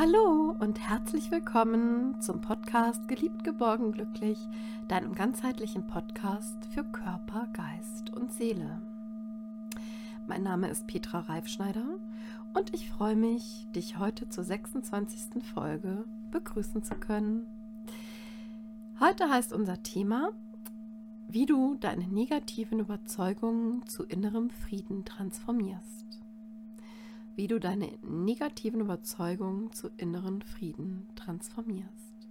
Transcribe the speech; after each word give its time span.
Hallo 0.00 0.56
und 0.58 0.80
herzlich 0.80 1.30
willkommen 1.30 2.18
zum 2.22 2.40
Podcast 2.40 3.06
Geliebt, 3.06 3.44
geborgen, 3.44 3.92
glücklich, 3.92 4.38
deinem 4.88 5.14
ganzheitlichen 5.14 5.86
Podcast 5.86 6.56
für 6.72 6.84
Körper, 6.84 7.48
Geist 7.52 8.08
und 8.08 8.32
Seele. 8.32 8.80
Mein 10.26 10.42
Name 10.42 10.70
ist 10.70 10.86
Petra 10.86 11.18
Reifschneider 11.18 11.98
und 12.54 12.72
ich 12.72 12.88
freue 12.88 13.14
mich, 13.14 13.66
dich 13.76 13.98
heute 13.98 14.26
zur 14.30 14.42
26. 14.42 15.44
Folge 15.44 16.06
begrüßen 16.30 16.82
zu 16.82 16.94
können. 16.94 17.44
Heute 19.00 19.28
heißt 19.28 19.52
unser 19.52 19.82
Thema, 19.82 20.30
wie 21.28 21.44
du 21.44 21.74
deine 21.74 22.08
negativen 22.08 22.80
Überzeugungen 22.80 23.84
zu 23.86 24.04
innerem 24.04 24.48
Frieden 24.48 25.04
transformierst 25.04 26.00
wie 27.36 27.46
du 27.46 27.58
deine 27.58 27.98
negativen 28.02 28.80
Überzeugungen 28.80 29.72
zu 29.72 29.88
inneren 29.96 30.42
Frieden 30.42 31.08
transformierst. 31.16 32.28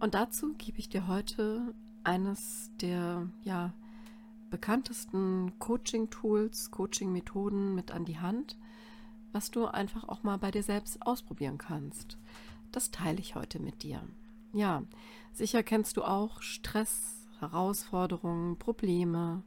Und 0.00 0.14
dazu 0.14 0.54
gebe 0.54 0.78
ich 0.78 0.88
dir 0.88 1.08
heute 1.08 1.74
eines 2.04 2.70
der 2.80 3.28
ja, 3.42 3.72
bekanntesten 4.50 5.58
Coaching-Tools, 5.58 6.70
Coaching-Methoden 6.70 7.74
mit 7.74 7.90
an 7.90 8.04
die 8.04 8.18
Hand, 8.18 8.56
was 9.32 9.50
du 9.50 9.66
einfach 9.66 10.08
auch 10.08 10.22
mal 10.22 10.38
bei 10.38 10.50
dir 10.50 10.62
selbst 10.62 11.02
ausprobieren 11.02 11.58
kannst. 11.58 12.16
Das 12.72 12.90
teile 12.90 13.18
ich 13.18 13.34
heute 13.34 13.60
mit 13.60 13.82
dir. 13.82 14.02
Ja, 14.52 14.82
sicher 15.32 15.62
kennst 15.62 15.96
du 15.96 16.04
auch 16.04 16.42
Stress, 16.42 17.26
Herausforderungen, 17.40 18.58
Probleme, 18.58 19.42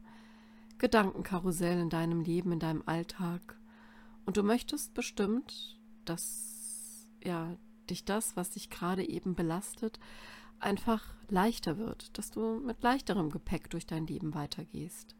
Gedankenkarussell 0.78 1.80
in 1.80 1.90
deinem 1.90 2.22
Leben, 2.22 2.52
in 2.52 2.60
deinem 2.60 2.84
Alltag 2.86 3.58
und 4.26 4.38
du 4.38 4.44
möchtest 4.44 4.94
bestimmt, 4.94 5.80
dass 6.06 7.08
ja, 7.24 7.56
dich 7.90 8.06
das, 8.06 8.36
was 8.36 8.52
dich 8.52 8.70
gerade 8.70 9.08
eben 9.08 9.36
belastet, 9.36 10.00
einfach 10.60 11.16
leichter 11.30 11.78
wird, 11.78 12.18
dass 12.18 12.32
du 12.32 12.60
mit 12.60 12.84
leichterem 12.84 13.30
Gepäck 13.30 13.70
durch 13.70 13.86
dein 13.86 14.08
Leben 14.08 14.34
weitergehst. 14.34 15.16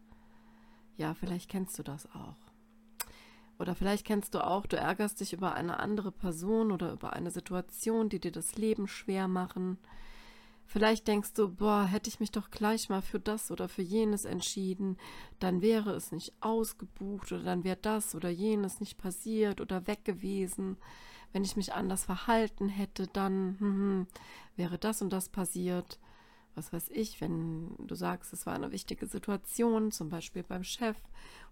Ja, 0.98 1.14
vielleicht 1.14 1.50
kennst 1.50 1.78
du 1.80 1.84
das 1.84 2.06
auch. 2.14 2.38
Oder 3.60 3.76
vielleicht 3.76 4.06
kennst 4.06 4.34
du 4.34 4.46
auch, 4.46 4.66
du 4.66 4.78
ärgerst 4.78 5.20
dich 5.20 5.34
über 5.34 5.54
eine 5.54 5.80
andere 5.80 6.12
Person 6.12 6.72
oder 6.72 6.92
über 6.92 7.14
eine 7.14 7.32
Situation, 7.32 8.10
die 8.10 8.20
dir 8.20 8.32
das 8.32 8.56
Leben 8.58 8.88
schwer 8.88 9.28
machen. 9.28 9.78
Vielleicht 10.72 11.06
denkst 11.10 11.34
du, 11.34 11.50
boah, 11.50 11.84
hätte 11.84 12.08
ich 12.08 12.22
mich 12.22 12.32
doch 12.32 12.50
gleich 12.50 12.88
mal 12.88 13.02
für 13.02 13.20
das 13.20 13.52
oder 13.52 13.68
für 13.68 13.82
jenes 13.82 14.24
entschieden, 14.24 14.96
dann 15.40 15.62
wäre 15.62 15.92
es 15.92 16.14
nicht 16.14 16.32
ausgebucht 16.40 17.34
oder 17.34 17.44
dann 17.44 17.66
wäre 17.66 17.76
das 17.82 18.16
oder 18.16 18.30
jenes 18.30 18.80
nicht 18.80 18.98
passiert 18.98 19.60
oder 19.60 19.86
weg 19.86 20.06
gewesen. 20.06 20.78
Wenn 21.34 21.44
ich 21.44 21.58
mich 21.58 21.74
anders 21.74 22.06
verhalten 22.06 22.70
hätte, 22.70 23.08
dann 23.08 23.58
hm, 23.60 23.68
hm, 23.68 24.08
wäre 24.56 24.78
das 24.78 25.02
und 25.02 25.12
das 25.12 25.28
passiert. 25.28 26.00
Was 26.56 26.72
weiß 26.72 26.88
ich, 26.92 27.20
wenn 27.20 27.76
du 27.78 27.96
sagst, 27.96 28.32
es 28.32 28.46
war 28.46 28.54
eine 28.54 28.72
wichtige 28.72 29.08
Situation, 29.08 29.92
zum 29.92 30.08
Beispiel 30.08 30.44
beim 30.44 30.64
Chef 30.64 30.96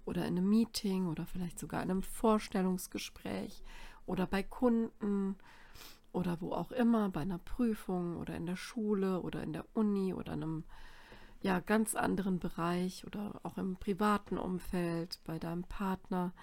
oder 0.06 0.22
in 0.22 0.38
einem 0.38 0.50
Meeting 0.50 1.08
oder 1.08 1.26
vielleicht 1.26 1.60
sogar 1.60 1.84
in 1.84 1.92
einem 1.92 2.04
Vorstellungsgespräch 2.04 3.64
oder 4.06 4.28
bei 4.28 4.44
Kunden 4.44 5.36
oder 6.12 6.40
wo 6.42 6.52
auch 6.52 6.72
immer, 6.72 7.10
bei 7.10 7.22
einer 7.22 7.40
Prüfung 7.40 8.18
oder 8.18 8.36
in 8.36 8.46
der 8.46 8.56
Schule 8.56 9.22
oder 9.22 9.44
in 9.44 9.54
der 9.54 9.66
Uni 9.74 10.14
oder 10.14 10.34
in 10.34 10.44
einem 10.44 10.64
ja, 11.42 11.60
ganz 11.60 11.96
anderen 11.96 12.40
Bereich 12.40 13.06
oder 13.06 13.40
auch 13.44 13.58
im 13.58 13.78
privaten 13.78 14.38
Umfeld, 14.38 15.20
bei 15.26 15.40
deinem 15.40 15.64
Partner, 15.64 16.34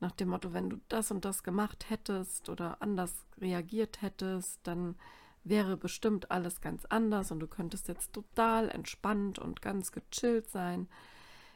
nach 0.00 0.12
dem 0.12 0.30
Motto, 0.30 0.52
wenn 0.52 0.68
du 0.68 0.80
das 0.88 1.10
und 1.10 1.24
das 1.24 1.42
gemacht 1.44 1.88
hättest 1.88 2.48
oder 2.48 2.76
anders 2.80 3.24
reagiert 3.40 4.02
hättest, 4.02 4.60
dann 4.64 4.96
wäre 5.44 5.76
bestimmt 5.76 6.30
alles 6.30 6.60
ganz 6.60 6.84
anders 6.86 7.30
und 7.30 7.40
du 7.40 7.46
könntest 7.46 7.88
jetzt 7.88 8.12
total 8.12 8.68
entspannt 8.68 9.38
und 9.38 9.62
ganz 9.62 9.92
gechillt 9.92 10.50
sein. 10.50 10.88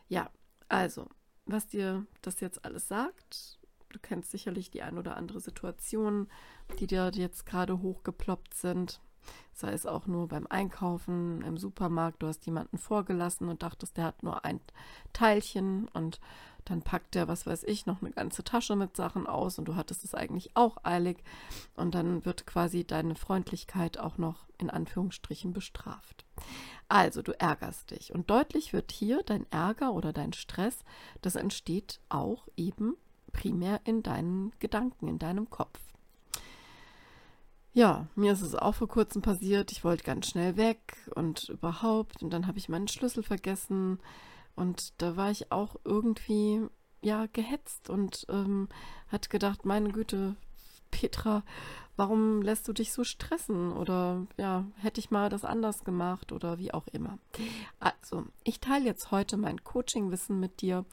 Ja, 0.09 0.31
also, 0.69 1.09
was 1.45 1.67
dir 1.67 2.07
das 2.23 2.41
jetzt 2.41 2.65
alles 2.65 2.89
sagt, 2.89 3.59
du 3.97 4.01
kennst 4.03 4.31
sicherlich 4.31 4.71
die 4.71 4.83
ein 4.83 4.99
oder 4.99 5.17
andere 5.17 5.41
Situation, 5.41 6.29
die 6.79 6.87
dir 6.87 7.11
jetzt 7.15 7.47
gerade 7.47 7.81
hochgeploppt 7.81 8.55
sind. 8.55 9.01
Sei 9.53 9.73
es 9.73 9.87
auch 9.87 10.07
nur 10.07 10.29
beim 10.29 10.47
Einkaufen 10.47 11.43
im 11.43 11.57
Supermarkt, 11.57 12.23
du 12.23 12.29
hast 12.29 12.47
jemanden 12.47 12.79
vorgelassen 12.79 13.49
und 13.49 13.63
dachtest, 13.63 13.97
der 13.97 14.05
hat 14.05 14.23
nur 14.23 14.45
ein 14.45 14.61
Teilchen 15.13 15.89
und 15.89 16.21
dann 16.67 16.83
packt 16.83 17.15
der, 17.15 17.27
was 17.27 17.47
weiß 17.47 17.65
ich, 17.65 17.87
noch 17.87 18.03
eine 18.03 18.11
ganze 18.11 18.45
Tasche 18.45 18.77
mit 18.77 18.97
Sachen 18.97 19.27
aus 19.27 19.59
und 19.59 19.67
du 19.67 19.75
hattest 19.75 20.05
es 20.05 20.15
eigentlich 20.15 20.57
auch 20.57 20.77
eilig 20.85 21.25
und 21.75 21.95
dann 21.95 22.25
wird 22.25 22.47
quasi 22.47 22.85
deine 22.85 23.15
Freundlichkeit 23.15 23.99
auch 23.99 24.19
noch 24.19 24.47
in 24.59 24.69
Anführungsstrichen 24.69 25.53
bestraft. 25.53 26.25
Also 26.89 27.23
du 27.23 27.33
ärgerst 27.33 27.93
dich 27.93 28.13
und 28.15 28.31
deutlich 28.31 28.73
wird 28.73 28.93
hier 28.93 29.23
dein 29.23 29.51
Ärger 29.51 29.93
oder 29.93 30.13
dein 30.13 30.35
Stress, 30.35 30.85
das 31.23 31.35
entsteht 31.35 32.01
auch 32.11 32.47
eben 32.57 32.97
primär 33.37 33.81
in 33.85 34.03
deinen 34.03 34.53
Gedanken, 34.59 35.09
in 35.09 35.19
deinem 35.19 35.51
Kopf. 35.51 35.79
Ja, 37.75 38.07
mir 38.15 38.33
ist 38.33 38.41
es 38.41 38.55
auch 38.55 38.75
vor 38.75 38.89
kurzem 38.89 39.21
passiert. 39.21 39.71
Ich 39.71 39.85
wollte 39.85 40.03
ganz 40.03 40.29
schnell 40.29 40.57
weg 40.57 40.97
und 41.15 41.51
überhaupt. 41.51 42.23
Und 42.23 42.31
dann 42.31 42.47
habe 42.47 42.57
ich 42.57 42.71
meinen 42.71 42.89
Schlüssel 42.89 43.23
vergessen. 43.23 43.99
Und 44.55 44.95
da 45.03 45.17
war 45.17 45.31
ich 45.31 45.53
auch 45.53 45.77
irgendwie, 45.85 46.67
ja, 47.03 47.27
gehetzt 47.27 47.91
und 47.91 48.25
ähm, 48.31 48.69
hat 49.09 49.29
gedacht, 49.29 49.67
meine 49.67 49.91
Güte, 49.91 50.37
Petra, 50.91 51.43
warum 51.97 52.41
lässt 52.41 52.67
du 52.69 52.73
dich 52.73 52.95
so 52.95 53.05
stressen? 53.05 53.73
Oder 53.73 54.27
ja, 54.39 54.65
hätte 54.77 55.01
ich 55.01 55.11
mal 55.11 55.29
das 55.29 55.45
anders 55.45 55.85
gemacht 55.85 56.33
oder 56.33 56.57
wie 56.57 56.73
auch 56.73 56.87
immer. 56.93 57.19
Also, 57.79 58.25
ich 58.45 58.61
teile 58.61 58.87
jetzt 58.87 59.11
heute 59.11 59.37
mein 59.37 59.63
Coaching-Wissen 59.63 60.41
mit 60.41 60.63
dir 60.63 60.87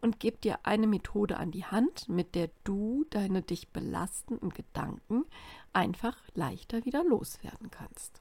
und 0.00 0.20
gebe 0.20 0.38
dir 0.38 0.60
eine 0.64 0.86
Methode 0.86 1.36
an 1.36 1.50
die 1.50 1.64
Hand, 1.64 2.08
mit 2.08 2.34
der 2.34 2.50
du 2.64 3.04
deine 3.10 3.42
dich 3.42 3.68
belastenden 3.68 4.50
Gedanken 4.50 5.24
einfach 5.72 6.16
leichter 6.34 6.84
wieder 6.84 7.04
loswerden 7.04 7.70
kannst. 7.70 8.20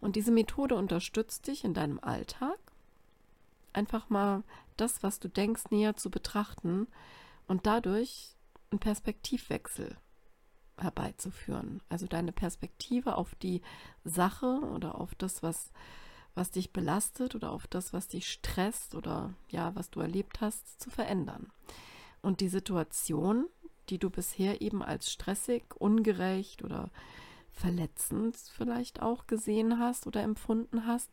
Und 0.00 0.16
diese 0.16 0.30
Methode 0.30 0.76
unterstützt 0.76 1.46
dich 1.46 1.64
in 1.64 1.74
deinem 1.74 1.98
Alltag, 2.00 2.58
einfach 3.72 4.08
mal 4.08 4.42
das, 4.76 5.02
was 5.02 5.20
du 5.20 5.28
denkst, 5.28 5.64
näher 5.70 5.96
zu 5.96 6.10
betrachten 6.10 6.86
und 7.46 7.66
dadurch 7.66 8.34
einen 8.70 8.80
Perspektivwechsel 8.80 9.96
herbeizuführen. 10.78 11.82
Also 11.88 12.06
deine 12.06 12.32
Perspektive 12.32 13.16
auf 13.16 13.34
die 13.36 13.62
Sache 14.04 14.60
oder 14.74 15.00
auf 15.00 15.14
das, 15.16 15.42
was 15.42 15.72
was 16.38 16.52
dich 16.52 16.72
belastet 16.72 17.34
oder 17.34 17.50
auf 17.50 17.66
das, 17.66 17.92
was 17.92 18.06
dich 18.06 18.30
stresst 18.30 18.94
oder 18.94 19.34
ja, 19.50 19.74
was 19.74 19.90
du 19.90 19.98
erlebt 19.98 20.40
hast, 20.40 20.80
zu 20.80 20.88
verändern. 20.88 21.50
Und 22.22 22.40
die 22.40 22.48
Situation, 22.48 23.48
die 23.88 23.98
du 23.98 24.08
bisher 24.08 24.60
eben 24.60 24.80
als 24.80 25.10
stressig, 25.10 25.64
ungerecht 25.74 26.62
oder 26.62 26.90
verletzend 27.50 28.36
vielleicht 28.36 29.02
auch 29.02 29.26
gesehen 29.26 29.80
hast 29.80 30.06
oder 30.06 30.22
empfunden 30.22 30.86
hast, 30.86 31.10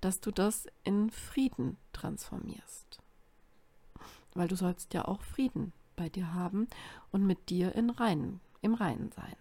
dass 0.00 0.20
du 0.20 0.30
das 0.30 0.68
in 0.84 1.10
Frieden 1.10 1.76
transformierst. 1.92 3.00
Weil 4.34 4.46
du 4.46 4.54
sollst 4.54 4.94
ja 4.94 5.04
auch 5.06 5.22
Frieden 5.22 5.72
bei 5.96 6.08
dir 6.08 6.32
haben 6.32 6.68
und 7.10 7.26
mit 7.26 7.50
dir 7.50 7.74
in 7.74 7.90
Reinen, 7.90 8.40
im 8.62 8.74
Reinen 8.74 9.10
sein. 9.10 9.36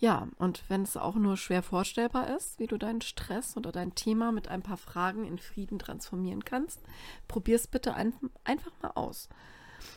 Ja, 0.00 0.28
und 0.38 0.64
wenn 0.68 0.82
es 0.82 0.96
auch 0.96 1.16
nur 1.16 1.36
schwer 1.36 1.62
vorstellbar 1.62 2.34
ist, 2.34 2.58
wie 2.58 2.66
du 2.66 2.78
deinen 2.78 3.02
Stress 3.02 3.58
oder 3.58 3.70
dein 3.70 3.94
Thema 3.94 4.32
mit 4.32 4.48
ein 4.48 4.62
paar 4.62 4.78
Fragen 4.78 5.26
in 5.26 5.38
Frieden 5.38 5.78
transformieren 5.78 6.42
kannst, 6.42 6.80
probier 7.28 7.56
es 7.56 7.66
bitte 7.66 7.92
ein, 7.92 8.14
einfach 8.42 8.72
mal 8.80 8.92
aus. 8.94 9.28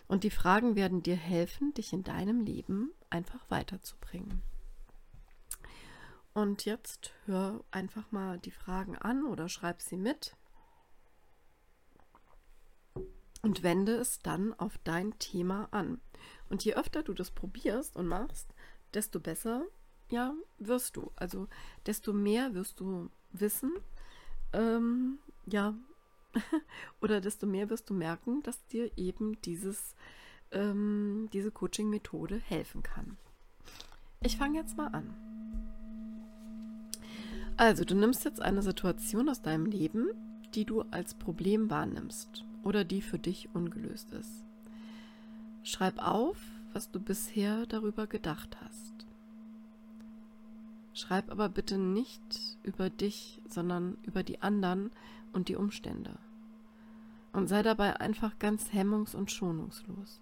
Und 0.10 0.26
die 0.26 0.30
Fragen 0.30 0.76
werden 0.76 1.04
dir 1.04 1.16
helfen, 1.16 1.74
dich 1.74 1.94
in 1.94 2.04
deinem 2.04 2.42
Leben 2.42 2.92
einfach 3.10 3.50
weiterzubringen. 3.50 4.44
Und 6.34 6.66
jetzt 6.66 7.14
hör 7.26 7.64
einfach 7.72 8.12
mal 8.12 8.40
die 8.40 8.52
Fragen 8.52 8.98
an 8.98 9.26
oder 9.26 9.48
schreib 9.48 9.82
sie 9.82 9.98
mit 9.98 10.36
und 13.42 13.64
wende 13.64 13.96
es 13.96 14.20
dann 14.20 14.54
auf 14.60 14.78
dein 14.84 15.18
Thema 15.20 15.70
an. 15.72 16.02
Und 16.50 16.66
je 16.66 16.74
öfter 16.74 17.04
du 17.04 17.14
das 17.14 17.32
probierst 17.32 17.96
und 17.96 18.08
machst, 18.08 18.54
desto 18.94 19.22
besser 19.22 19.66
ja, 20.14 20.34
wirst 20.60 20.96
du. 20.96 21.12
Also 21.16 21.48
desto 21.88 22.14
mehr 22.14 22.54
wirst 22.54 22.80
du 22.80 23.10
wissen, 23.32 23.74
ähm, 24.54 25.18
ja, 25.48 25.74
oder 27.02 27.20
desto 27.20 27.48
mehr 27.48 27.70
wirst 27.70 27.90
du 27.90 27.94
merken, 27.94 28.44
dass 28.44 28.66
dir 28.68 28.92
eben 28.96 29.42
dieses, 29.42 29.96
ähm, 30.52 31.30
diese 31.34 31.52
Coaching-Methode 31.52 32.38
helfen 32.38 32.84
kann. 32.84 33.18
Ich 34.22 34.38
fange 34.38 34.60
jetzt 34.60 34.78
mal 34.78 34.88
an. 34.88 35.14
Also, 37.58 37.84
du 37.86 37.96
nimmst 37.96 38.26
jetzt 38.26 38.42
eine 38.42 38.64
Situation 38.64 39.30
aus 39.30 39.42
deinem 39.42 39.66
Leben, 39.66 40.10
die 40.56 40.66
du 40.66 40.82
als 40.92 41.14
Problem 41.14 41.70
wahrnimmst 41.70 42.46
oder 42.64 42.84
die 42.84 43.02
für 43.02 43.20
dich 43.20 43.50
ungelöst 43.54 44.12
ist. 44.12 44.44
Schreib 45.64 46.00
auf, 46.00 46.38
was 46.74 46.90
du 46.90 47.00
bisher 47.00 47.66
darüber 47.68 48.08
gedacht 48.08 48.58
hast. 48.64 48.93
Schreib 50.94 51.32
aber 51.32 51.50
bitte 51.50 51.78
nicht 51.78 52.22
über 52.64 52.90
dich, 52.90 53.42
sondern 53.48 53.98
über 54.04 54.24
die 54.24 54.42
anderen 54.42 54.92
und 55.32 55.50
die 55.50 55.56
Umstände. 55.56 56.18
Und 57.32 57.48
sei 57.48 57.64
dabei 57.64 58.00
einfach 58.00 58.38
ganz 58.38 58.70
hemmungs- 58.70 59.16
und 59.16 59.32
schonungslos. 59.32 60.22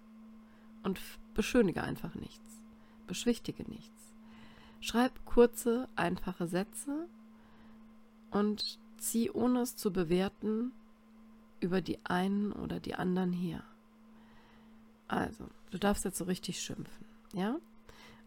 Und 0.82 0.98
beschönige 1.34 1.82
einfach 1.82 2.14
nichts. 2.14 2.62
Beschwichtige 3.06 3.68
nichts. 3.68 4.14
Schreib 4.80 5.24
kurze, 5.26 5.88
einfache 5.94 6.46
Sätze 6.46 7.06
und 8.30 8.78
zieh, 8.96 9.30
ohne 9.30 9.60
es 9.60 9.76
zu 9.76 9.92
bewerten, 9.92 10.72
über 11.60 11.80
die 11.80 12.04
einen 12.04 12.52
oder 12.52 12.80
die 12.80 12.94
anderen 12.94 13.32
her. 13.32 13.62
Also, 15.06 15.46
du 15.70 15.78
darfst 15.78 16.04
jetzt 16.04 16.18
so 16.18 16.24
richtig 16.24 16.60
schimpfen, 16.60 17.06
ja? 17.34 17.58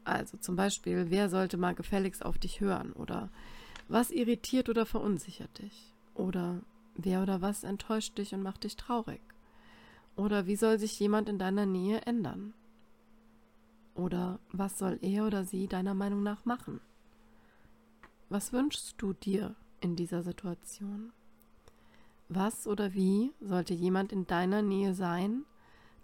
Also 0.06 0.38
zum 0.38 0.56
Beispiel, 0.56 1.08
wer 1.10 1.30
sollte 1.30 1.58
mal 1.58 1.74
gefälligst 1.74 2.24
auf 2.24 2.38
dich 2.38 2.62
hören? 2.62 2.94
Oder 2.94 3.30
was 3.90 4.12
irritiert 4.12 4.70
oder 4.70 4.86
verunsichert 4.86 5.60
dich? 5.60 5.94
Oder 6.14 6.62
wer 6.96 7.24
oder 7.24 7.42
was 7.42 7.64
enttäuscht 7.64 8.18
dich 8.18 8.34
und 8.34 8.44
macht 8.44 8.64
dich 8.64 8.78
traurig? 8.78 9.22
Oder 10.16 10.46
wie 10.46 10.56
soll 10.56 10.80
sich 10.80 11.00
jemand 11.00 11.28
in 11.28 11.40
deiner 11.40 11.66
Nähe 11.66 12.04
ändern? 12.04 12.54
Oder 13.96 14.40
was 14.52 14.78
soll 14.78 15.00
er 15.02 15.26
oder 15.26 15.44
sie 15.44 15.68
deiner 15.68 15.96
Meinung 15.96 16.22
nach 16.22 16.46
machen? 16.46 16.80
Was 18.30 18.54
wünschst 18.54 18.96
du 19.00 19.14
dir 19.14 19.56
in 19.82 19.96
dieser 19.96 20.22
Situation? 20.22 21.12
Was 22.30 22.68
oder 22.68 22.94
wie 22.94 23.32
sollte 23.42 23.74
jemand 23.74 24.12
in 24.12 24.28
deiner 24.28 24.62
Nähe 24.62 24.94
sein, 24.94 25.46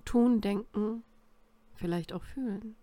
tun, 0.06 0.42
denken, 0.42 1.04
vielleicht 1.76 2.14
auch 2.14 2.24
fühlen? 2.24 2.76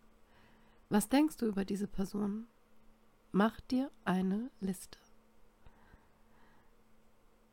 Was 0.91 1.09
denkst 1.11 1.37
du 1.37 1.47
über 1.47 1.65
diese 1.67 1.87
Person? 1.87 2.47
Mach 3.31 3.61
dir 3.61 3.91
eine 4.05 4.51
Liste. 4.61 4.99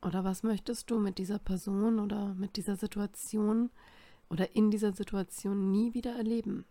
Oder 0.01 0.23
was 0.23 0.43
möchtest 0.43 0.89
du 0.89 0.99
mit 0.99 1.17
dieser 1.17 1.39
Person 1.39 1.99
oder 1.99 2.33
mit 2.35 2.55
dieser 2.55 2.77
Situation 2.77 3.71
oder 4.29 4.55
in 4.55 4.71
dieser 4.71 4.93
Situation 4.93 5.71
nie 5.71 5.93
wieder 5.93 6.15
erleben? 6.15 6.63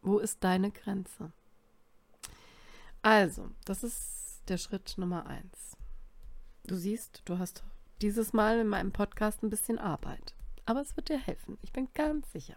Wo 0.00 0.18
ist 0.18 0.42
deine 0.44 0.70
Grenze? 0.70 1.32
Also, 3.02 3.50
das 3.64 3.84
ist 3.84 4.42
der 4.48 4.56
Schritt 4.56 4.94
Nummer 4.96 5.26
eins. 5.26 5.76
Du 6.64 6.76
siehst, 6.76 7.22
du 7.26 7.38
hast 7.38 7.64
dieses 8.00 8.32
Mal 8.32 8.60
in 8.60 8.68
meinem 8.68 8.92
Podcast 8.92 9.42
ein 9.42 9.50
bisschen 9.50 9.78
Arbeit. 9.78 10.34
Aber 10.64 10.80
es 10.80 10.96
wird 10.96 11.08
dir 11.10 11.18
helfen. 11.18 11.58
Ich 11.62 11.72
bin 11.72 11.88
ganz 11.92 12.32
sicher. 12.32 12.56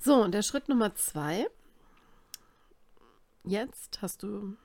So, 0.00 0.22
und 0.22 0.32
der 0.32 0.42
Schritt 0.42 0.68
Nummer 0.68 0.94
zwei. 0.94 1.48
Jetzt 3.42 4.00
hast 4.00 4.22
du 4.22 4.28
ein 4.28 4.58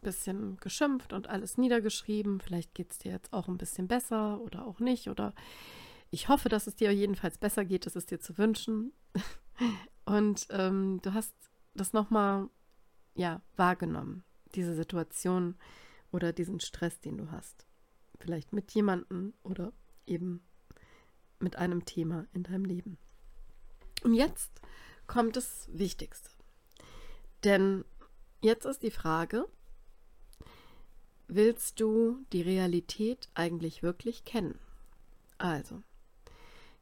bisschen 0.00 0.56
geschimpft 0.56 1.12
und 1.12 1.28
alles 1.28 1.58
niedergeschrieben. 1.58 2.40
Vielleicht 2.40 2.74
geht 2.74 2.90
es 2.90 2.98
dir 2.98 3.12
jetzt 3.12 3.32
auch 3.32 3.46
ein 3.46 3.56
bisschen 3.56 3.86
besser 3.86 4.40
oder 4.40 4.66
auch 4.66 4.80
nicht. 4.80 5.08
Oder 5.08 5.32
ich 6.10 6.28
hoffe, 6.28 6.48
dass 6.48 6.66
es 6.66 6.74
dir 6.74 6.92
jedenfalls 6.92 7.38
besser 7.38 7.64
geht. 7.64 7.86
Das 7.86 7.94
ist 7.94 8.10
dir 8.10 8.18
zu 8.18 8.36
wünschen. 8.36 8.92
Und 10.06 10.48
ähm, 10.50 11.00
du 11.02 11.14
hast 11.14 11.34
das 11.74 11.92
nochmal 11.92 12.48
ja, 13.14 13.42
wahrgenommen, 13.56 14.24
diese 14.54 14.74
Situation 14.74 15.56
oder 16.10 16.32
diesen 16.32 16.60
Stress, 16.60 17.00
den 17.00 17.16
du 17.16 17.30
hast. 17.30 17.66
Vielleicht 18.18 18.52
mit 18.52 18.72
jemandem 18.72 19.34
oder 19.44 19.72
eben 20.06 20.44
mit 21.38 21.56
einem 21.56 21.84
Thema 21.84 22.26
in 22.32 22.42
deinem 22.42 22.64
Leben. 22.64 22.98
Und 24.04 24.14
jetzt 24.14 24.60
kommt 25.06 25.34
das 25.34 25.68
Wichtigste. 25.72 26.30
Denn 27.42 27.84
jetzt 28.42 28.66
ist 28.66 28.82
die 28.82 28.90
Frage, 28.90 29.48
willst 31.26 31.80
du 31.80 32.24
die 32.32 32.42
Realität 32.42 33.28
eigentlich 33.34 33.82
wirklich 33.82 34.24
kennen? 34.24 34.58
Also, 35.38 35.82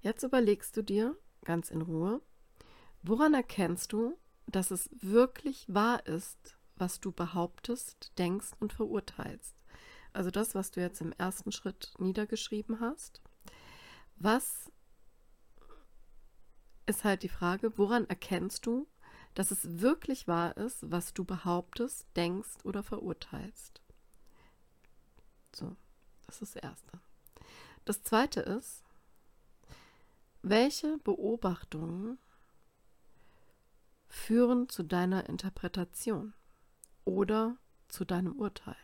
jetzt 0.03 0.25
überlegst 0.25 0.77
du 0.77 0.83
dir 0.83 1.17
ganz 1.45 1.71
in 1.71 1.83
Ruhe, 1.83 2.21
woran 3.03 3.35
erkennst 3.35 3.93
du, 3.93 4.19
dass 4.47 4.73
es 4.73 4.91
wirklich 4.93 5.65
wahr 5.69 6.05
ist, 6.07 6.57
was 6.77 6.99
du 6.99 7.13
behauptest, 7.13 8.13
denkst 8.19 8.51
und 8.59 8.73
verurteilst? 8.73 9.55
Also 10.13 10.31
das, 10.31 10.57
was 10.57 10.73
du 10.73 10.81
jetzt 10.81 11.01
im 11.01 11.13
ersten 11.13 11.53
Schritt 11.53 11.95
niedergeschrieben 11.99 12.81
hast. 12.81 13.23
Was 14.17 14.71
ist 16.87 17.05
halt 17.05 17.23
die 17.23 17.29
Frage, 17.29 17.77
woran 17.79 18.09
erkennst 18.09 18.67
du, 18.67 18.87
dass 19.35 19.51
es 19.51 19.81
wirklich 19.81 20.29
wahr 20.29 20.57
ist, 20.57 20.91
was 20.91 21.15
du 21.15 21.25
behauptest, 21.25 22.07
denkst 22.17 22.65
oder 22.65 22.83
verurteilst? 22.83 23.81
So, 25.55 25.77
das 26.27 26.43
ist 26.43 26.57
das 26.57 26.63
Erste. 26.63 27.01
Das 27.85 28.03
Zweite 28.03 28.41
ist, 28.41 28.83
welche 30.43 30.99
Beobachtungen 30.99 32.19
führen 34.09 34.69
zu 34.69 34.83
deiner 34.83 35.29
Interpretation 35.29 36.35
oder 37.05 37.57
zu 37.89 38.05
deinem 38.05 38.37
Urteil? 38.37 38.77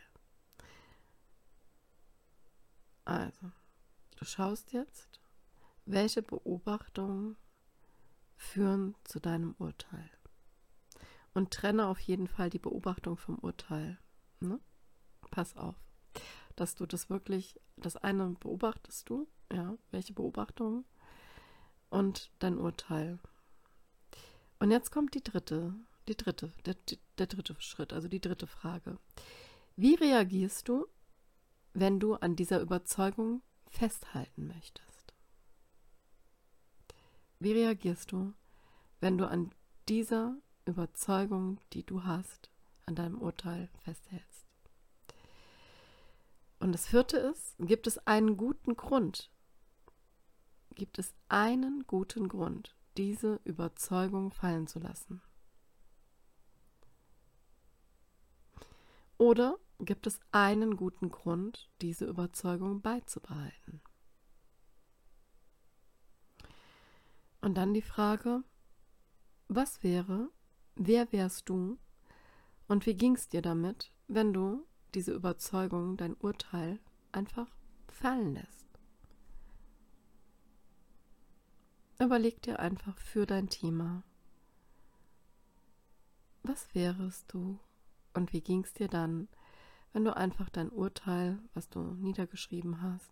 Also, 3.05 3.51
du 4.17 4.25
schaust 4.25 4.71
jetzt, 4.71 5.19
welche 5.85 6.21
Beobachtungen 6.21 7.37
führen 8.39 8.95
zu 9.03 9.19
deinem 9.19 9.53
Urteil. 9.59 10.09
Und 11.33 11.51
trenne 11.51 11.87
auf 11.87 11.99
jeden 11.99 12.27
Fall 12.27 12.49
die 12.49 12.57
Beobachtung 12.57 13.17
vom 13.17 13.37
Urteil. 13.37 13.99
Ne? 14.39 14.59
Pass 15.29 15.55
auf, 15.55 15.75
dass 16.55 16.73
du 16.75 16.85
das 16.85 17.09
wirklich, 17.09 17.59
das 17.75 17.97
eine 17.97 18.29
beobachtest 18.39 19.09
du, 19.09 19.27
ja, 19.51 19.77
welche 19.91 20.13
Beobachtung 20.13 20.85
und 21.89 22.31
dein 22.39 22.57
Urteil. 22.57 23.19
Und 24.59 24.71
jetzt 24.71 24.91
kommt 24.91 25.13
die 25.13 25.23
dritte, 25.23 25.75
die 26.07 26.17
dritte, 26.17 26.53
der, 26.65 26.75
der 27.17 27.27
dritte 27.27 27.55
Schritt, 27.59 27.93
also 27.93 28.07
die 28.07 28.21
dritte 28.21 28.47
Frage. 28.47 28.97
Wie 29.75 29.95
reagierst 29.95 30.67
du, 30.67 30.87
wenn 31.73 31.99
du 31.99 32.15
an 32.15 32.35
dieser 32.35 32.61
Überzeugung 32.61 33.41
festhalten 33.69 34.47
möchtest? 34.47 34.88
Wie 37.41 37.53
reagierst 37.53 38.11
du, 38.11 38.33
wenn 38.99 39.17
du 39.17 39.25
an 39.25 39.53
dieser 39.87 40.35
Überzeugung, 40.65 41.61
die 41.71 41.85
du 41.85 42.03
hast, 42.03 42.51
an 42.85 42.95
deinem 42.95 43.17
Urteil 43.17 43.69
festhältst? 43.85 44.45
Und 46.59 46.73
das 46.73 46.87
vierte 46.87 47.15
ist, 47.15 47.55
gibt 47.59 47.87
es 47.87 47.97
einen 48.05 48.35
guten 48.35 48.75
Grund? 48.75 49.31
Gibt 50.75 50.99
es 50.99 51.13
einen 51.29 51.85
guten 51.87 52.27
Grund, 52.27 52.75
diese 52.97 53.39
Überzeugung 53.45 54.31
fallen 54.31 54.67
zu 54.67 54.79
lassen? 54.79 55.21
Oder 59.17 59.57
gibt 59.79 60.07
es 60.07 60.19
einen 60.33 60.75
guten 60.75 61.09
Grund, 61.09 61.69
diese 61.79 62.05
Überzeugung 62.05 62.81
beizubehalten? 62.81 63.81
Und 67.41 67.55
dann 67.55 67.73
die 67.73 67.81
Frage, 67.81 68.43
was 69.47 69.81
wäre, 69.83 70.29
wer 70.75 71.11
wärst 71.11 71.47
du 71.49 71.77
und 72.67 72.85
wie 72.85 72.95
ging 72.95 73.15
es 73.15 73.29
dir 73.29 73.41
damit, 73.41 73.91
wenn 74.07 74.33
du 74.33 74.65
diese 74.93 75.13
Überzeugung, 75.13 75.97
dein 75.97 76.15
Urteil 76.15 76.79
einfach 77.11 77.55
fallen 77.87 78.33
lässt? 78.33 78.67
Überleg 81.99 82.41
dir 82.41 82.59
einfach 82.59 82.97
für 82.97 83.25
dein 83.25 83.49
Thema, 83.49 84.03
was 86.43 86.73
wärest 86.73 87.25
du 87.33 87.59
und 88.13 88.33
wie 88.33 88.41
ging 88.41 88.63
es 88.63 88.73
dir 88.73 88.87
dann, 88.87 89.27
wenn 89.93 90.05
du 90.05 90.15
einfach 90.15 90.49
dein 90.49 90.69
Urteil, 90.69 91.39
was 91.53 91.69
du 91.69 91.81
niedergeschrieben 91.81 92.81
hast, 92.81 93.11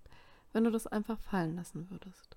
wenn 0.53 0.63
du 0.63 0.71
das 0.71 0.87
einfach 0.87 1.19
fallen 1.19 1.55
lassen 1.55 1.89
würdest? 1.89 2.36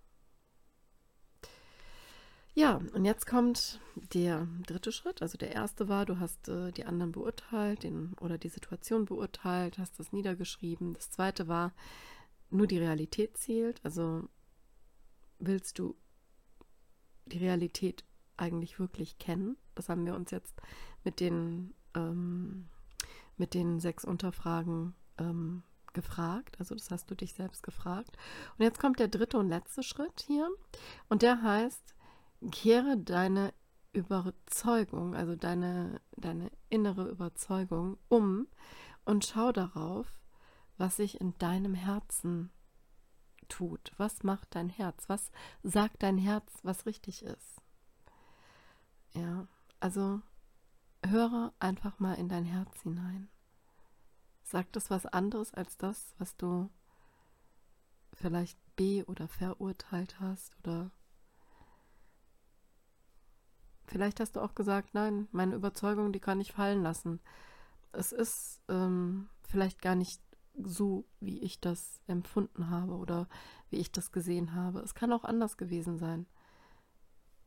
Ja, 2.54 2.80
und 2.94 3.04
jetzt 3.04 3.26
kommt 3.26 3.80
der 3.94 4.48
dritte 4.66 4.90
Schritt. 4.92 5.22
Also 5.22 5.38
der 5.38 5.52
erste 5.52 5.88
war, 5.88 6.04
du 6.04 6.18
hast 6.18 6.48
äh, 6.48 6.72
die 6.72 6.84
anderen 6.84 7.12
beurteilt 7.12 7.84
den, 7.84 8.14
oder 8.20 8.38
die 8.38 8.48
Situation 8.48 9.04
beurteilt, 9.04 9.78
hast 9.78 9.98
das 9.98 10.12
niedergeschrieben. 10.12 10.94
Das 10.94 11.10
zweite 11.10 11.46
war, 11.46 11.72
nur 12.50 12.66
die 12.66 12.78
Realität 12.78 13.36
zählt. 13.36 13.80
Also 13.84 14.28
willst 15.38 15.78
du 15.78 15.96
die 17.26 17.38
Realität 17.38 18.04
eigentlich 18.36 18.78
wirklich 18.80 19.18
kennen? 19.18 19.56
Das 19.76 19.88
haben 19.88 20.04
wir 20.04 20.14
uns 20.14 20.32
jetzt 20.32 20.60
mit 21.04 21.20
den, 21.20 21.72
ähm, 21.94 22.68
mit 23.36 23.54
den 23.54 23.78
sechs 23.78 24.04
Unterfragen 24.04 24.94
ähm, 25.18 25.62
gefragt. 25.92 26.56
Also 26.58 26.74
das 26.74 26.90
hast 26.90 27.10
du 27.10 27.14
dich 27.14 27.34
selbst 27.34 27.62
gefragt. 27.62 28.16
Und 28.58 28.64
jetzt 28.64 28.80
kommt 28.80 28.98
der 28.98 29.08
dritte 29.08 29.38
und 29.38 29.48
letzte 29.48 29.82
Schritt 29.82 30.24
hier. 30.26 30.48
Und 31.08 31.22
der 31.22 31.42
heißt, 31.42 31.94
kehre 32.50 32.96
deine 32.96 33.52
Überzeugung, 33.92 35.14
also 35.14 35.36
deine, 35.36 36.00
deine 36.16 36.50
innere 36.68 37.08
Überzeugung 37.08 37.98
um 38.08 38.46
und 39.04 39.24
schau 39.24 39.52
darauf, 39.52 40.06
was 40.78 40.96
sich 40.96 41.20
in 41.20 41.36
deinem 41.38 41.74
Herzen 41.74 42.50
tut. 43.48 43.92
Was 43.96 44.22
macht 44.22 44.54
dein 44.54 44.68
Herz? 44.68 45.08
Was 45.08 45.30
sagt 45.62 46.02
dein 46.02 46.18
Herz, 46.18 46.60
was 46.62 46.86
richtig 46.86 47.24
ist? 47.24 47.60
Ja, 49.12 49.48
also 49.80 50.22
höre 51.04 51.52
einfach 51.58 51.98
mal 51.98 52.14
in 52.14 52.28
dein 52.28 52.44
Herz 52.44 52.82
hinein. 52.82 53.28
Sagt 54.42 54.76
es 54.76 54.90
was 54.90 55.06
anderes 55.06 55.52
als 55.52 55.76
das, 55.76 56.14
was 56.18 56.36
du 56.36 56.70
vielleicht 58.12 58.58
be- 58.76 59.04
oder 59.06 59.28
verurteilt 59.28 60.20
hast 60.20 60.56
oder 60.58 60.90
vielleicht 63.90 64.20
hast 64.20 64.36
du 64.36 64.40
auch 64.40 64.54
gesagt, 64.54 64.94
nein, 64.94 65.28
meine 65.32 65.54
Überzeugung, 65.54 66.12
die 66.12 66.20
kann 66.20 66.40
ich 66.40 66.52
fallen 66.52 66.82
lassen. 66.82 67.20
Es 67.92 68.12
ist 68.12 68.62
ähm, 68.68 69.28
vielleicht 69.42 69.82
gar 69.82 69.96
nicht 69.96 70.22
so, 70.56 71.04
wie 71.18 71.40
ich 71.40 71.60
das 71.60 72.00
empfunden 72.06 72.70
habe 72.70 72.94
oder 72.94 73.28
wie 73.68 73.78
ich 73.78 73.90
das 73.90 74.12
gesehen 74.12 74.54
habe. 74.54 74.80
Es 74.80 74.94
kann 74.94 75.12
auch 75.12 75.24
anders 75.24 75.56
gewesen 75.56 75.98
sein. 75.98 76.26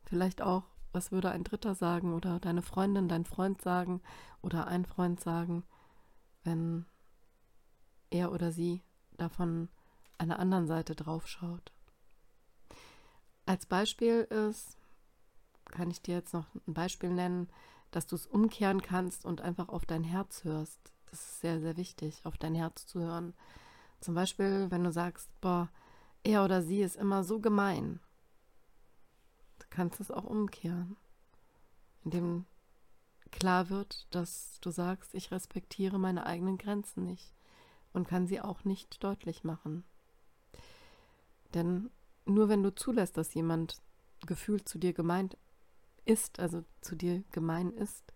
Vielleicht 0.03 0.41
auch, 0.41 0.63
was 0.91 1.11
würde 1.11 1.31
ein 1.31 1.45
Dritter 1.45 1.75
sagen 1.75 2.13
oder 2.13 2.39
deine 2.39 2.61
Freundin, 2.61 3.07
dein 3.07 3.25
Freund 3.25 3.61
sagen 3.61 4.01
oder 4.41 4.67
ein 4.67 4.85
Freund 4.85 5.21
sagen, 5.21 5.63
wenn 6.43 6.85
er 8.09 8.31
oder 8.31 8.51
sie 8.51 8.83
davon 9.17 9.69
einer 10.17 10.39
anderen 10.39 10.67
Seite 10.67 10.93
draufschaut. 10.93 11.71
Als 13.45 13.65
Beispiel 13.65 14.21
ist, 14.21 14.77
kann 15.73 15.91
ich 15.91 16.01
dir 16.01 16.15
jetzt 16.15 16.33
noch 16.33 16.45
ein 16.67 16.73
Beispiel 16.73 17.09
nennen, 17.09 17.49
dass 17.91 18.07
du 18.07 18.15
es 18.15 18.25
umkehren 18.25 18.81
kannst 18.81 19.25
und 19.25 19.41
einfach 19.41 19.69
auf 19.69 19.85
dein 19.85 20.03
Herz 20.03 20.43
hörst. 20.43 20.93
Das 21.09 21.19
ist 21.19 21.41
sehr, 21.41 21.59
sehr 21.59 21.77
wichtig, 21.77 22.21
auf 22.23 22.37
dein 22.37 22.55
Herz 22.55 22.85
zu 22.85 23.01
hören. 23.01 23.33
Zum 23.99 24.15
Beispiel, 24.15 24.69
wenn 24.69 24.83
du 24.83 24.91
sagst, 24.91 25.29
boah, 25.41 25.69
er 26.23 26.43
oder 26.43 26.61
sie 26.61 26.81
ist 26.81 26.95
immer 26.95 27.23
so 27.23 27.39
gemein. 27.39 27.99
Du 29.59 29.65
kannst 29.69 29.99
es 29.99 30.11
auch 30.11 30.23
umkehren, 30.23 30.95
indem 32.03 32.45
klar 33.31 33.69
wird, 33.69 34.07
dass 34.11 34.59
du 34.61 34.71
sagst, 34.71 35.13
ich 35.13 35.31
respektiere 35.31 35.99
meine 35.99 36.25
eigenen 36.25 36.57
Grenzen 36.57 37.05
nicht 37.05 37.33
und 37.93 38.07
kann 38.07 38.27
sie 38.27 38.41
auch 38.41 38.63
nicht 38.63 39.03
deutlich 39.03 39.43
machen. 39.43 39.83
Denn 41.53 41.89
nur 42.25 42.49
wenn 42.49 42.63
du 42.63 42.73
zulässt, 42.73 43.17
dass 43.17 43.33
jemand 43.33 43.81
gefühlt 44.25 44.67
zu 44.67 44.77
dir 44.77 44.93
gemeint 44.93 45.37
ist, 46.05 46.39
also 46.39 46.63
zu 46.81 46.95
dir 46.95 47.23
gemein 47.31 47.71
ist, 47.71 48.13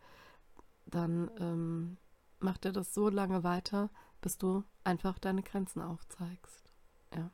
dann 0.86 1.30
ähm, 1.40 1.98
macht 2.40 2.66
er 2.66 2.72
das 2.72 2.94
so 2.94 3.10
lange 3.10 3.44
weiter, 3.44 3.90
bis 4.22 4.38
du 4.38 4.64
einfach 4.84 5.20
deine 5.20 5.44
Grenzen 5.44 5.82
aufzeigst. 5.82 6.72
Ja. 7.14 7.30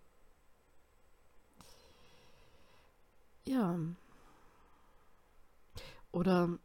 Ja. 3.45 3.79
Oder 6.12 6.57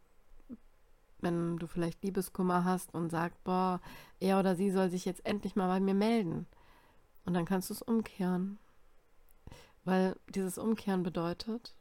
wenn 1.20 1.56
du 1.56 1.66
vielleicht 1.66 2.02
Liebeskummer 2.02 2.64
hast 2.64 2.94
und 2.94 3.10
sagst, 3.10 3.42
boah, 3.44 3.80
er 4.20 4.38
oder 4.38 4.54
sie 4.54 4.70
soll 4.70 4.90
sich 4.90 5.04
jetzt 5.04 5.24
endlich 5.26 5.56
mal 5.56 5.68
bei 5.68 5.80
mir 5.80 5.94
melden. 5.94 6.46
Und 7.24 7.34
dann 7.34 7.44
kannst 7.44 7.70
du 7.70 7.74
es 7.74 7.82
umkehren. 7.82 8.58
Weil 9.84 10.16
dieses 10.28 10.58
Umkehren 10.58 11.02
bedeutet, 11.02 11.74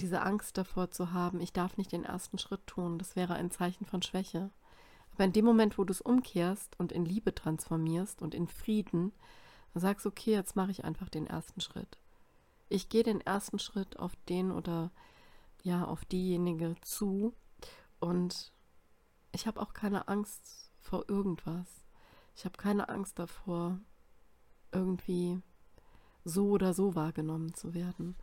diese 0.00 0.22
Angst 0.22 0.58
davor 0.58 0.90
zu 0.90 1.12
haben, 1.12 1.40
ich 1.40 1.52
darf 1.52 1.76
nicht 1.76 1.92
den 1.92 2.04
ersten 2.04 2.38
Schritt 2.38 2.66
tun, 2.66 2.98
das 2.98 3.16
wäre 3.16 3.34
ein 3.34 3.50
Zeichen 3.50 3.84
von 3.84 4.02
Schwäche. 4.02 4.50
Aber 5.12 5.24
in 5.24 5.32
dem 5.32 5.44
Moment, 5.44 5.78
wo 5.78 5.84
du 5.84 5.92
es 5.92 6.00
umkehrst 6.00 6.78
und 6.78 6.92
in 6.92 7.04
Liebe 7.04 7.34
transformierst 7.34 8.22
und 8.22 8.34
in 8.34 8.48
Frieden, 8.48 9.12
sagst 9.74 10.06
okay, 10.06 10.32
jetzt 10.32 10.56
mache 10.56 10.70
ich 10.70 10.84
einfach 10.84 11.08
den 11.08 11.26
ersten 11.26 11.60
Schritt. 11.60 11.98
Ich 12.68 12.88
gehe 12.88 13.02
den 13.02 13.20
ersten 13.20 13.58
Schritt 13.58 13.98
auf 13.98 14.16
den 14.28 14.50
oder 14.52 14.90
ja, 15.62 15.84
auf 15.84 16.04
diejenige 16.04 16.74
zu 16.80 17.34
und 17.98 18.52
ich 19.32 19.46
habe 19.46 19.60
auch 19.60 19.74
keine 19.74 20.08
Angst 20.08 20.70
vor 20.80 21.04
irgendwas. 21.08 21.68
Ich 22.34 22.44
habe 22.44 22.56
keine 22.56 22.88
Angst 22.88 23.18
davor, 23.18 23.78
irgendwie 24.72 25.40
so 26.24 26.50
oder 26.50 26.74
so 26.74 26.94
wahrgenommen 26.94 27.54
zu 27.54 27.74
werden. 27.74 28.16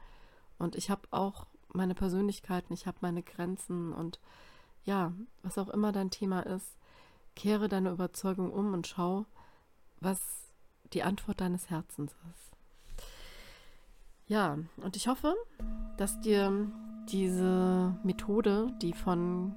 Und 0.58 0.76
ich 0.76 0.90
habe 0.90 1.08
auch 1.12 1.48
meine 1.74 1.96
Persönlichkeiten, 1.96 2.74
ich 2.74 2.88
habe 2.88 2.98
meine 3.02 3.24
Grenzen 3.24 3.94
und 3.94 4.20
ja, 4.84 5.14
was 5.44 5.58
auch 5.58 5.70
immer 5.70 5.92
dein 5.92 6.12
Thema 6.12 6.42
ist, 6.42 6.78
kehre 7.36 7.68
deine 7.68 7.92
Überzeugung 7.92 8.52
um 8.52 8.74
und 8.74 8.88
schau, 8.88 9.26
was 10.00 10.52
die 10.94 11.04
Antwort 11.04 11.42
deines 11.42 11.70
Herzens 11.70 12.16
ist. 12.32 12.48
Ja, 14.28 14.58
und 14.78 14.96
ich 14.96 15.08
hoffe, 15.08 15.36
dass 15.98 16.20
dir 16.20 16.70
diese 17.10 17.98
Methode, 18.04 18.74
die 18.82 18.94
von 18.94 19.56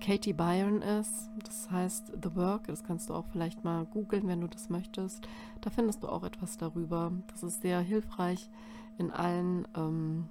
Katie 0.00 0.32
Byron 0.32 0.80
ist, 0.82 1.28
das 1.44 1.70
heißt 1.70 2.12
The 2.22 2.34
Work, 2.36 2.68
das 2.68 2.84
kannst 2.84 3.10
du 3.10 3.14
auch 3.14 3.26
vielleicht 3.32 3.64
mal 3.64 3.84
googeln, 3.86 4.28
wenn 4.28 4.40
du 4.40 4.46
das 4.46 4.68
möchtest. 4.68 5.26
Da 5.60 5.70
findest 5.70 6.02
du 6.02 6.08
auch 6.08 6.22
etwas 6.22 6.56
darüber. 6.56 7.12
Das 7.28 7.42
ist 7.42 7.62
sehr 7.62 7.80
hilfreich 7.80 8.48
in 8.98 9.10
allen 9.10 9.66
ähm, 9.76 10.28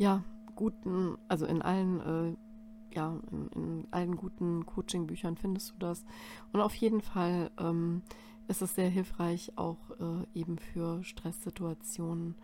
ja, 0.00 0.24
guten, 0.56 1.18
also 1.28 1.44
in 1.44 1.60
allen, 1.60 2.00
äh, 2.00 2.96
ja, 2.96 3.20
in, 3.30 3.48
in, 3.48 3.86
allen 3.90 4.16
guten 4.16 4.64
Coaching-Büchern 4.64 5.36
findest 5.36 5.72
du 5.72 5.74
das. 5.78 6.06
Und 6.54 6.62
auf 6.62 6.74
jeden 6.74 7.02
Fall 7.02 7.50
ähm, 7.58 8.00
ist 8.48 8.62
es 8.62 8.74
sehr 8.74 8.88
hilfreich, 8.88 9.52
auch 9.56 9.76
äh, 10.00 10.38
eben 10.38 10.56
für 10.56 11.04
Stresssituationen 11.04 12.34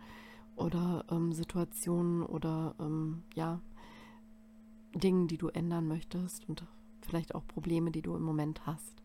oder 0.55 1.03
ähm, 1.09 1.33
Situationen 1.33 2.21
oder 2.21 2.75
ähm, 2.79 3.23
ja, 3.33 3.59
Dingen, 4.93 5.27
die 5.27 5.37
du 5.37 5.47
ändern 5.47 5.87
möchtest 5.87 6.47
und 6.47 6.63
vielleicht 7.01 7.33
auch 7.33 7.47
Probleme, 7.47 7.89
die 7.89 8.03
du 8.03 8.15
im 8.15 8.21
Moment 8.21 8.67
hast. 8.67 9.01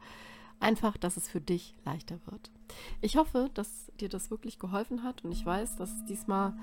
Einfach, 0.63 0.97
dass 0.97 1.17
es 1.17 1.29
für 1.29 1.41
dich 1.41 1.75
leichter 1.85 2.21
wird. 2.27 2.53
Ich 3.01 3.17
hoffe, 3.17 3.51
dass 3.53 3.91
dir 3.99 4.09
das 4.09 4.31
wirklich 4.31 4.61
geholfen 4.61 5.03
hat 5.03 5.25
und 5.25 5.33
ich 5.33 5.45
weiß, 5.45 5.75
dass 5.75 5.93
es 5.93 6.05
diesmal 6.05 6.55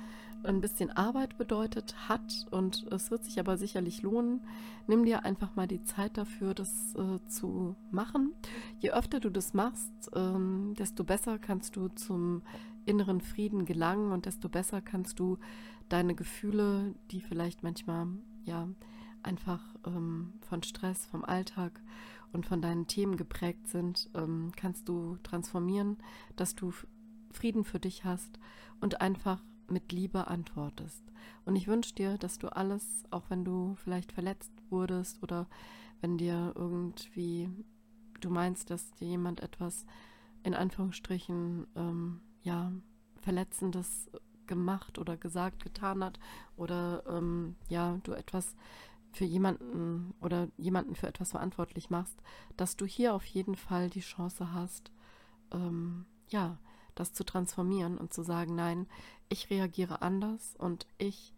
ein 0.43 0.61
bisschen 0.61 0.89
Arbeit 0.89 1.37
bedeutet 1.37 2.07
hat 2.07 2.47
und 2.49 2.87
es 2.93 3.11
wird 3.11 3.25
sich 3.25 3.41
aber 3.41 3.57
sicherlich 3.57 4.01
lohnen. 4.01 4.39
Nimm 4.87 5.03
dir 5.03 5.25
einfach 5.25 5.53
mal 5.57 5.67
die 5.67 5.83
Zeit 5.83 6.17
dafür, 6.17 6.53
das 6.53 6.95
äh, 6.95 7.19
zu 7.27 7.75
machen. 7.91 8.33
Je 8.79 8.91
öfter 8.91 9.19
du 9.19 9.29
das 9.29 9.53
machst, 9.53 9.91
ähm, 10.15 10.75
desto 10.79 11.03
besser 11.03 11.37
kannst 11.37 11.75
du 11.75 11.89
zum 11.89 12.41
inneren 12.85 13.19
Frieden 13.19 13.65
gelangen 13.65 14.13
und 14.13 14.25
desto 14.25 14.47
besser 14.47 14.79
kannst 14.79 15.19
du 15.19 15.37
deine 15.89 16.15
Gefühle, 16.15 16.95
die 17.11 17.19
vielleicht 17.19 17.63
manchmal 17.63 18.07
ja 18.45 18.69
einfach 19.23 19.61
ähm, 19.85 20.31
von 20.39 20.63
Stress, 20.63 21.05
vom 21.05 21.25
Alltag 21.25 21.81
und 22.31 22.45
von 22.45 22.61
deinen 22.61 22.87
Themen 22.87 23.17
geprägt 23.17 23.67
sind, 23.67 24.09
ähm, 24.13 24.51
kannst 24.55 24.87
du 24.87 25.17
transformieren, 25.23 25.97
dass 26.35 26.55
du 26.55 26.73
Frieden 27.31 27.63
für 27.63 27.79
dich 27.79 28.05
hast 28.05 28.39
und 28.81 29.01
einfach 29.01 29.43
mit 29.67 29.91
Liebe 29.91 30.27
antwortest. 30.27 31.03
Und 31.45 31.55
ich 31.55 31.67
wünsche 31.67 31.93
dir, 31.93 32.17
dass 32.17 32.39
du 32.39 32.47
alles, 32.49 33.03
auch 33.11 33.29
wenn 33.29 33.45
du 33.45 33.75
vielleicht 33.83 34.11
verletzt 34.11 34.51
wurdest 34.69 35.21
oder 35.21 35.47
wenn 36.01 36.17
dir 36.17 36.53
irgendwie 36.55 37.49
du 38.19 38.29
meinst, 38.29 38.69
dass 38.69 38.91
dir 38.93 39.07
jemand 39.07 39.41
etwas 39.41 39.85
in 40.43 40.53
Anführungsstrichen 40.53 41.67
ähm, 41.75 42.21
ja 42.41 42.71
verletzendes 43.21 44.09
gemacht 44.47 44.97
oder 44.97 45.17
gesagt, 45.17 45.63
getan 45.63 46.03
hat 46.03 46.19
oder 46.55 47.03
ähm, 47.07 47.55
ja 47.67 47.99
du 48.03 48.13
etwas 48.13 48.55
für 49.11 49.25
jemanden 49.25 50.13
oder 50.21 50.47
jemanden 50.57 50.95
für 50.95 51.07
etwas 51.07 51.31
verantwortlich 51.31 51.89
machst, 51.89 52.21
dass 52.57 52.77
du 52.77 52.85
hier 52.85 53.13
auf 53.13 53.25
jeden 53.25 53.55
Fall 53.55 53.89
die 53.89 54.01
Chance 54.01 54.53
hast, 54.53 54.91
ähm, 55.51 56.05
ja, 56.29 56.57
das 56.95 57.13
zu 57.13 57.23
transformieren 57.23 57.97
und 57.97 58.13
zu 58.13 58.23
sagen, 58.23 58.55
nein, 58.55 58.87
ich 59.29 59.49
reagiere 59.49 60.01
anders 60.01 60.55
und 60.57 60.85
ich 60.97 61.33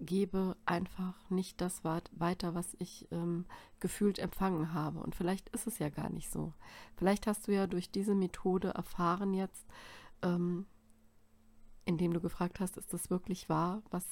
gebe 0.00 0.56
einfach 0.64 1.14
nicht 1.30 1.60
das 1.60 1.84
weiter, 1.84 2.54
was 2.54 2.74
ich 2.78 3.06
ähm, 3.10 3.44
gefühlt 3.80 4.18
empfangen 4.18 4.72
habe. 4.72 5.00
Und 5.00 5.14
vielleicht 5.14 5.50
ist 5.50 5.66
es 5.66 5.78
ja 5.78 5.90
gar 5.90 6.08
nicht 6.08 6.30
so. 6.30 6.54
Vielleicht 6.96 7.26
hast 7.26 7.46
du 7.46 7.52
ja 7.52 7.66
durch 7.66 7.90
diese 7.90 8.14
Methode 8.14 8.68
erfahren 8.68 9.34
jetzt, 9.34 9.66
ähm, 10.22 10.66
indem 11.90 12.12
du 12.12 12.20
gefragt 12.20 12.60
hast, 12.60 12.76
ist 12.76 12.92
das 12.92 13.10
wirklich 13.10 13.48
wahr, 13.48 13.82
was 13.90 14.04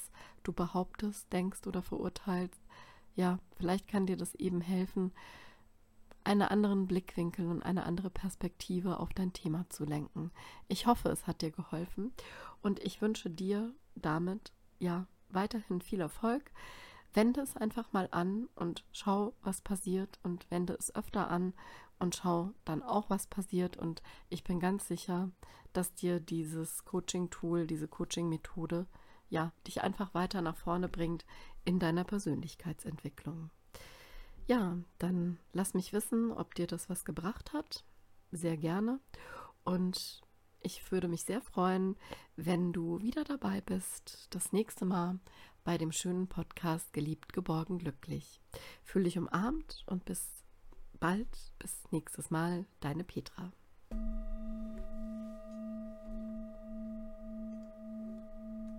du 0.43 0.51
behauptest, 0.51 1.31
denkst 1.31 1.65
oder 1.65 1.81
verurteilst? 1.81 2.61
Ja, 3.15 3.39
vielleicht 3.57 3.87
kann 3.87 4.05
dir 4.05 4.17
das 4.17 4.35
eben 4.35 4.61
helfen, 4.61 5.11
einen 6.25 6.41
anderen 6.41 6.85
Blickwinkel 6.87 7.47
und 7.47 7.63
eine 7.63 7.85
andere 7.85 8.09
Perspektive 8.09 8.99
auf 8.99 9.09
dein 9.13 9.33
Thema 9.33 9.65
zu 9.69 9.85
lenken. 9.85 10.31
Ich 10.67 10.85
hoffe, 10.85 11.09
es 11.09 11.25
hat 11.25 11.41
dir 11.41 11.51
geholfen 11.51 12.11
und 12.61 12.83
ich 12.83 13.01
wünsche 13.01 13.29
dir, 13.29 13.73
damit 13.95 14.51
ja 14.79 15.07
weiterhin 15.29 15.81
viel 15.81 16.01
Erfolg. 16.01 16.51
Wende 17.13 17.41
es 17.41 17.55
einfach 17.55 17.91
mal 17.93 18.09
an 18.11 18.49
und 18.55 18.83
schau, 18.91 19.33
was 19.41 19.61
passiert 19.61 20.19
und 20.21 20.51
wende 20.51 20.73
es 20.73 20.93
öfter 20.93 21.31
an 21.31 21.53
und 21.99 22.15
schau 22.15 22.51
dann 22.65 22.81
auch, 22.81 23.09
was 23.09 23.27
passiert. 23.27 23.77
Und 23.77 24.01
ich 24.29 24.43
bin 24.43 24.59
ganz 24.59 24.87
sicher, 24.87 25.29
dass 25.73 25.93
dir 25.93 26.19
dieses 26.19 26.85
Coaching-Tool, 26.85 27.67
diese 27.67 27.87
Coaching-Methode, 27.87 28.87
ja, 29.29 29.51
dich 29.67 29.81
einfach 29.83 30.13
weiter 30.13 30.41
nach 30.41 30.55
vorne 30.55 30.89
bringt 30.89 31.25
in 31.65 31.79
deiner 31.79 32.03
Persönlichkeitsentwicklung. 32.03 33.51
Ja, 34.47 34.77
dann 34.97 35.37
lass 35.53 35.75
mich 35.75 35.93
wissen, 35.93 36.31
ob 36.31 36.55
dir 36.55 36.65
das 36.65 36.89
was 36.89 37.05
gebracht 37.05 37.53
hat. 37.53 37.83
Sehr 38.31 38.57
gerne. 38.57 38.99
Und 39.63 40.21
ich 40.61 40.91
würde 40.91 41.07
mich 41.07 41.23
sehr 41.23 41.41
freuen, 41.41 41.95
wenn 42.35 42.73
du 42.73 42.99
wieder 43.01 43.23
dabei 43.23 43.61
bist, 43.61 44.27
das 44.31 44.51
nächste 44.51 44.85
Mal 44.85 45.19
bei 45.63 45.77
dem 45.77 45.91
schönen 45.91 46.27
Podcast 46.27 46.91
Geliebt, 46.93 47.33
geborgen, 47.33 47.77
glücklich. 47.77 48.41
Fühl 48.83 49.03
dich 49.03 49.17
umarmt 49.17 49.83
und 49.85 50.05
bis 50.05 50.27
bald, 50.99 51.53
bis 51.59 51.81
nächstes 51.91 52.29
Mal, 52.31 52.65
deine 52.79 53.03
Petra. 53.03 53.51